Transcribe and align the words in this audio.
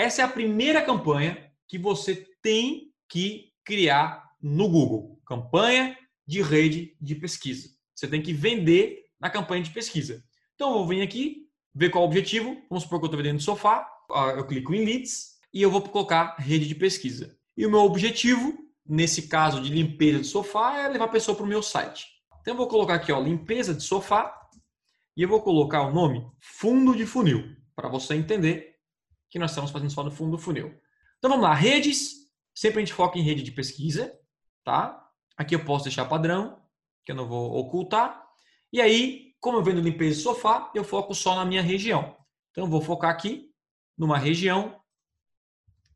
Essa 0.00 0.22
é 0.22 0.24
a 0.24 0.28
primeira 0.28 0.80
campanha 0.80 1.52
que 1.68 1.76
você 1.76 2.26
tem 2.40 2.90
que 3.06 3.52
criar 3.62 4.30
no 4.40 4.66
Google. 4.66 5.20
Campanha 5.26 5.94
de 6.26 6.40
rede 6.40 6.96
de 6.98 7.14
pesquisa. 7.14 7.68
Você 7.94 8.08
tem 8.08 8.22
que 8.22 8.32
vender 8.32 9.04
na 9.20 9.28
campanha 9.28 9.62
de 9.62 9.68
pesquisa. 9.68 10.24
Então, 10.54 10.70
eu 10.70 10.78
vou 10.78 10.86
vir 10.86 11.02
aqui, 11.02 11.46
ver 11.74 11.90
qual 11.90 12.02
é 12.02 12.06
o 12.06 12.08
objetivo. 12.08 12.56
Vamos 12.70 12.84
supor 12.84 12.98
que 12.98 13.04
eu 13.04 13.08
estou 13.08 13.22
vendendo 13.22 13.42
sofá. 13.42 13.86
Eu 14.38 14.46
clico 14.46 14.72
em 14.72 14.86
Leads 14.86 15.38
e 15.52 15.60
eu 15.60 15.70
vou 15.70 15.82
colocar 15.82 16.34
rede 16.38 16.66
de 16.66 16.74
pesquisa. 16.74 17.36
E 17.54 17.66
o 17.66 17.70
meu 17.70 17.80
objetivo, 17.80 18.56
nesse 18.86 19.28
caso 19.28 19.60
de 19.60 19.70
limpeza 19.70 20.20
de 20.20 20.26
sofá, 20.28 20.78
é 20.78 20.88
levar 20.88 21.04
a 21.04 21.08
pessoa 21.08 21.36
para 21.36 21.44
o 21.44 21.46
meu 21.46 21.62
site. 21.62 22.06
Então, 22.40 22.54
eu 22.54 22.56
vou 22.56 22.68
colocar 22.68 22.94
aqui, 22.94 23.12
ó, 23.12 23.20
limpeza 23.20 23.74
de 23.74 23.82
sofá. 23.82 24.34
E 25.14 25.20
eu 25.22 25.28
vou 25.28 25.42
colocar 25.42 25.82
o 25.82 25.92
nome 25.92 26.26
fundo 26.40 26.96
de 26.96 27.04
funil, 27.04 27.54
para 27.76 27.86
você 27.86 28.14
entender 28.14 28.70
que 29.30 29.38
nós 29.38 29.52
estamos 29.52 29.70
fazendo 29.70 29.90
só 29.90 30.02
no 30.02 30.10
fundo 30.10 30.32
do 30.32 30.38
funil. 30.38 30.74
Então, 31.18 31.30
vamos 31.30 31.44
lá. 31.44 31.54
Redes. 31.54 32.20
Sempre 32.52 32.78
a 32.78 32.84
gente 32.84 32.92
foca 32.92 33.18
em 33.18 33.22
rede 33.22 33.42
de 33.42 33.52
pesquisa, 33.52 34.12
tá? 34.64 35.08
Aqui 35.36 35.54
eu 35.54 35.64
posso 35.64 35.84
deixar 35.84 36.04
padrão, 36.04 36.60
que 37.04 37.12
eu 37.12 37.16
não 37.16 37.26
vou 37.26 37.56
ocultar. 37.56 38.22
E 38.72 38.80
aí, 38.80 39.34
como 39.40 39.58
eu 39.58 39.62
vendo 39.62 39.80
limpeza 39.80 40.16
de 40.16 40.22
sofá, 40.22 40.70
eu 40.74 40.82
foco 40.82 41.14
só 41.14 41.36
na 41.36 41.44
minha 41.44 41.62
região. 41.62 42.16
Então, 42.50 42.64
eu 42.64 42.68
vou 42.68 42.80
focar 42.80 43.10
aqui 43.10 43.50
numa 43.96 44.18
região. 44.18 44.80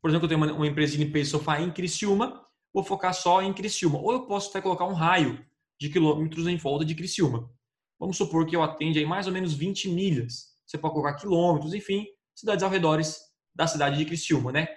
Por 0.01 0.09
exemplo, 0.09 0.25
eu 0.25 0.29
tenho 0.29 0.39
uma, 0.41 0.53
uma 0.53 0.67
empresa 0.67 0.93
de 0.93 1.03
limpeza 1.03 1.25
de 1.25 1.31
sofá 1.31 1.59
em 1.59 1.71
Criciúma, 1.71 2.45
vou 2.73 2.83
focar 2.83 3.13
só 3.13 3.41
em 3.41 3.53
Criciúma. 3.53 3.99
Ou 3.99 4.13
eu 4.13 4.25
posso 4.25 4.49
até 4.49 4.61
colocar 4.61 4.85
um 4.85 4.93
raio 4.93 5.45
de 5.79 5.89
quilômetros 5.89 6.47
em 6.47 6.55
volta 6.55 6.85
de 6.85 6.95
Criciúma. 6.95 7.49
Vamos 7.99 8.17
supor 8.17 8.45
que 8.45 8.55
eu 8.55 8.63
atende 8.63 8.99
aí 8.99 9.05
mais 9.05 9.27
ou 9.27 9.33
menos 9.33 9.53
20 9.53 9.89
milhas. 9.89 10.55
Você 10.65 10.77
pode 10.77 10.93
colocar 10.93 11.15
quilômetros, 11.15 11.73
enfim, 11.73 12.05
cidades 12.35 12.63
ao 12.63 12.69
redor 12.69 13.01
da 13.53 13.67
cidade 13.67 13.97
de 13.97 14.05
Criciúma, 14.05 14.51
né? 14.51 14.67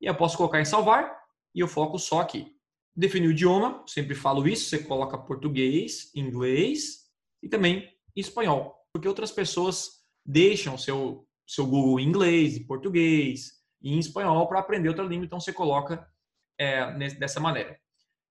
E 0.00 0.06
eu 0.06 0.14
posso 0.14 0.36
colocar 0.36 0.60
em 0.60 0.64
salvar 0.64 1.14
e 1.54 1.60
eu 1.60 1.68
foco 1.68 1.98
só 1.98 2.20
aqui. 2.20 2.54
Definir 2.94 3.28
o 3.28 3.32
idioma, 3.32 3.84
sempre 3.86 4.14
falo 4.14 4.46
isso, 4.48 4.68
você 4.68 4.78
coloca 4.78 5.18
português, 5.18 6.10
inglês 6.14 7.06
e 7.42 7.48
também 7.48 7.88
espanhol, 8.14 8.76
porque 8.92 9.08
outras 9.08 9.30
pessoas 9.30 10.00
deixam 10.24 10.78
seu 10.78 11.26
seu 11.50 11.66
Google 11.66 11.98
em 11.98 12.04
inglês, 12.04 12.56
em 12.56 12.64
português 12.64 13.54
e 13.82 13.92
em 13.92 13.98
espanhol 13.98 14.46
para 14.46 14.60
aprender 14.60 14.88
outra 14.88 15.04
língua, 15.04 15.26
então 15.26 15.40
você 15.40 15.52
coloca 15.52 16.08
é, 16.56 16.92
dessa 17.14 17.40
maneira. 17.40 17.76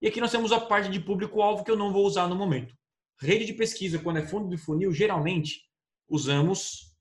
E 0.02 0.08
aqui 0.08 0.22
nós 0.22 0.32
temos 0.32 0.54
a 0.54 0.60
parte 0.60 0.90
de 0.90 1.02
público-alvo 1.02 1.66
que 1.66 1.72
eu 1.72 1.76
não 1.76 1.92
vou 1.92 2.06
usar 2.06 2.30
no 2.30 2.36
momento. 2.36 2.74
Rede 3.20 3.44
de 3.44 3.52
pesquisa, 3.52 4.00
quando 4.00 4.20
é 4.20 4.26
fundo 4.26 4.48
de 4.48 4.56
funil, 4.56 4.94
geralmente 4.94 5.64
usamos 6.08 6.96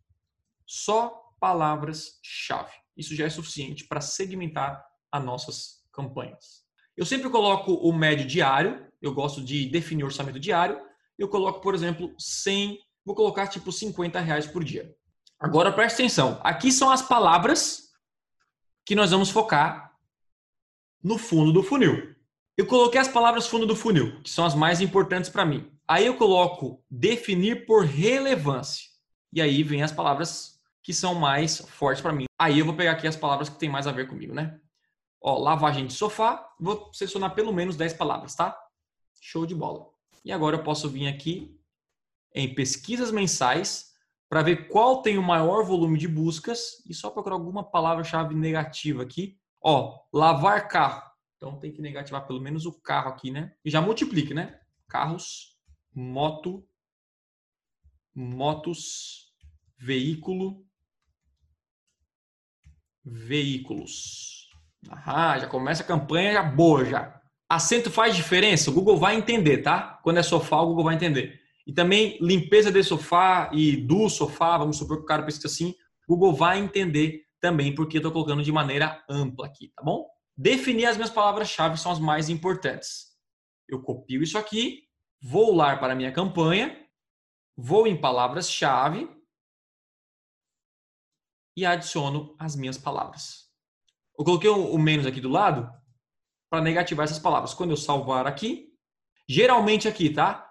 só 0.66 1.27
palavras-chave. 1.40 2.72
Isso 2.96 3.14
já 3.14 3.26
é 3.26 3.30
suficiente 3.30 3.86
para 3.86 4.00
segmentar 4.00 4.84
as 5.10 5.24
nossas 5.24 5.82
campanhas. 5.92 6.64
Eu 6.96 7.06
sempre 7.06 7.30
coloco 7.30 7.72
o 7.72 7.92
médio 7.92 8.26
diário, 8.26 8.86
eu 9.00 9.14
gosto 9.14 9.42
de 9.42 9.66
definir 9.66 10.04
orçamento 10.04 10.40
diário. 10.40 10.80
Eu 11.16 11.28
coloco, 11.28 11.60
por 11.60 11.74
exemplo, 11.74 12.12
100, 12.18 12.78
vou 13.04 13.14
colocar 13.14 13.46
tipo 13.46 13.70
50 13.70 14.18
reais 14.20 14.46
por 14.46 14.64
dia. 14.64 14.94
Agora 15.38 15.72
preste 15.72 15.94
atenção, 15.94 16.40
aqui 16.42 16.72
são 16.72 16.90
as 16.90 17.00
palavras 17.00 17.90
que 18.84 18.96
nós 18.96 19.12
vamos 19.12 19.30
focar 19.30 19.96
no 21.02 21.16
fundo 21.16 21.52
do 21.52 21.62
funil. 21.62 22.16
Eu 22.56 22.66
coloquei 22.66 23.00
as 23.00 23.06
palavras 23.06 23.46
fundo 23.46 23.64
do 23.64 23.76
funil, 23.76 24.20
que 24.22 24.30
são 24.30 24.44
as 24.44 24.54
mais 24.54 24.80
importantes 24.80 25.30
para 25.30 25.44
mim. 25.44 25.70
Aí 25.86 26.06
eu 26.06 26.16
coloco 26.16 26.84
definir 26.90 27.64
por 27.66 27.84
relevância. 27.84 28.84
E 29.32 29.40
aí 29.40 29.62
vem 29.62 29.82
as 29.82 29.92
palavras 29.92 30.57
que 30.88 30.94
são 30.94 31.14
mais 31.14 31.58
fortes 31.58 32.00
para 32.00 32.14
mim. 32.14 32.24
Aí 32.40 32.60
eu 32.60 32.64
vou 32.64 32.74
pegar 32.74 32.92
aqui 32.92 33.06
as 33.06 33.14
palavras 33.14 33.50
que 33.50 33.58
tem 33.58 33.68
mais 33.68 33.86
a 33.86 33.92
ver 33.92 34.08
comigo, 34.08 34.32
né? 34.32 34.58
Ó, 35.20 35.36
lavagem 35.36 35.86
de 35.86 35.92
sofá, 35.92 36.50
vou 36.58 36.90
selecionar 36.94 37.34
pelo 37.34 37.52
menos 37.52 37.76
10 37.76 37.92
palavras, 37.92 38.34
tá? 38.34 38.58
Show 39.20 39.44
de 39.44 39.54
bola. 39.54 39.90
E 40.24 40.32
agora 40.32 40.56
eu 40.56 40.62
posso 40.62 40.88
vir 40.88 41.06
aqui 41.06 41.60
em 42.34 42.54
pesquisas 42.54 43.10
mensais 43.10 43.92
para 44.30 44.40
ver 44.40 44.68
qual 44.68 45.02
tem 45.02 45.18
o 45.18 45.22
maior 45.22 45.62
volume 45.62 45.98
de 45.98 46.08
buscas 46.08 46.82
e 46.88 46.94
só 46.94 47.10
procurar 47.10 47.34
alguma 47.34 47.62
palavra-chave 47.62 48.34
negativa 48.34 49.02
aqui. 49.02 49.38
Ó, 49.60 49.94
lavar 50.10 50.68
carro. 50.68 51.02
Então 51.36 51.58
tem 51.60 51.70
que 51.70 51.82
negativar 51.82 52.26
pelo 52.26 52.40
menos 52.40 52.64
o 52.64 52.72
carro 52.72 53.10
aqui, 53.10 53.30
né? 53.30 53.54
E 53.62 53.68
já 53.68 53.82
multiplique, 53.82 54.32
né? 54.32 54.58
Carros, 54.88 55.54
moto, 55.94 56.66
motos, 58.14 59.34
veículo, 59.76 60.66
veículos. 63.10 64.48
Ah, 64.90 65.38
já 65.38 65.46
começa 65.46 65.82
a 65.82 65.86
campanha 65.86 66.32
já 66.32 66.42
boa 66.42 66.84
já. 66.84 67.20
Acento 67.48 67.90
faz 67.90 68.14
diferença? 68.14 68.70
O 68.70 68.74
Google 68.74 68.96
vai 68.96 69.16
entender, 69.16 69.58
tá? 69.58 69.98
Quando 70.02 70.18
é 70.18 70.22
sofá, 70.22 70.60
o 70.60 70.66
Google 70.66 70.84
vai 70.84 70.94
entender. 70.94 71.40
E 71.66 71.72
também 71.72 72.18
limpeza 72.20 72.70
de 72.70 72.82
sofá 72.82 73.50
e 73.52 73.76
do 73.76 74.08
sofá, 74.08 74.56
vamos 74.58 74.76
supor 74.76 74.98
que 74.98 75.02
o 75.02 75.06
cara 75.06 75.22
pesquisa 75.22 75.48
assim, 75.48 75.74
o 76.06 76.14
Google 76.14 76.34
vai 76.34 76.58
entender 76.58 77.22
também, 77.40 77.74
porque 77.74 77.96
eu 77.96 78.00
estou 78.00 78.12
colocando 78.12 78.42
de 78.42 78.52
maneira 78.52 79.02
ampla 79.08 79.46
aqui, 79.46 79.70
tá 79.74 79.82
bom? 79.82 80.06
Definir 80.36 80.86
as 80.86 80.96
minhas 80.96 81.10
palavras-chave 81.10 81.78
são 81.78 81.92
as 81.92 81.98
mais 81.98 82.28
importantes. 82.28 83.08
Eu 83.68 83.82
copio 83.82 84.22
isso 84.22 84.38
aqui, 84.38 84.84
vou 85.20 85.54
lá 85.54 85.76
para 85.76 85.92
a 85.92 85.96
minha 85.96 86.12
campanha, 86.12 86.76
vou 87.56 87.86
em 87.86 87.96
palavras-chave 87.96 89.08
e 91.58 91.66
adiciono 91.66 92.34
as 92.38 92.56
minhas 92.56 92.78
palavras. 92.78 93.46
Eu 94.18 94.24
coloquei 94.24 94.50
o 94.50 94.78
menos 94.78 95.06
aqui 95.06 95.20
do 95.20 95.28
lado 95.28 95.70
para 96.50 96.62
negativar 96.62 97.04
essas 97.04 97.18
palavras. 97.18 97.54
Quando 97.54 97.70
eu 97.70 97.76
salvar 97.76 98.26
aqui, 98.26 98.72
geralmente 99.28 99.86
aqui, 99.86 100.10
tá? 100.10 100.50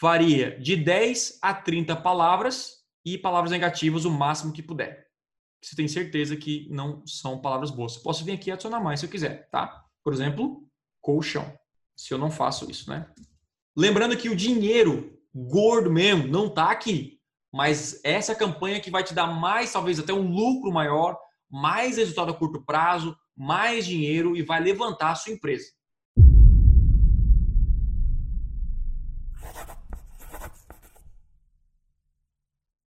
Varia 0.00 0.58
de 0.60 0.76
10 0.76 1.38
a 1.42 1.54
30 1.54 1.96
palavras 1.96 2.84
e 3.04 3.18
palavras 3.18 3.50
negativas 3.50 4.04
o 4.04 4.10
máximo 4.10 4.52
que 4.52 4.62
puder 4.62 5.04
você 5.64 5.74
tem 5.74 5.88
certeza 5.88 6.36
que 6.36 6.68
não 6.70 7.04
são 7.06 7.40
palavras 7.40 7.70
boas. 7.70 7.96
Posso 7.96 8.24
vir 8.24 8.32
aqui 8.32 8.50
e 8.50 8.52
adicionar 8.52 8.80
mais 8.80 9.00
se 9.00 9.06
eu 9.06 9.10
quiser, 9.10 9.48
tá? 9.50 9.84
Por 10.02 10.12
exemplo, 10.12 10.68
colchão. 11.00 11.58
Se 11.96 12.12
eu 12.12 12.18
não 12.18 12.30
faço 12.30 12.70
isso, 12.70 12.90
né? 12.90 13.10
Lembrando 13.76 14.16
que 14.16 14.28
o 14.28 14.36
dinheiro 14.36 15.18
gordo 15.34 15.90
mesmo 15.90 16.28
não 16.28 16.50
tá 16.50 16.70
aqui. 16.70 17.18
Mas 17.54 18.00
essa 18.02 18.32
é 18.32 18.34
campanha 18.34 18.80
que 18.80 18.90
vai 18.90 19.04
te 19.04 19.14
dar 19.14 19.28
mais, 19.28 19.72
talvez 19.72 20.00
até 20.00 20.12
um 20.12 20.28
lucro 20.28 20.72
maior, 20.72 21.16
mais 21.48 21.98
resultado 21.98 22.32
a 22.32 22.34
curto 22.34 22.60
prazo, 22.66 23.16
mais 23.36 23.86
dinheiro 23.86 24.36
e 24.36 24.42
vai 24.42 24.60
levantar 24.60 25.12
a 25.12 25.14
sua 25.14 25.32
empresa. 25.32 25.66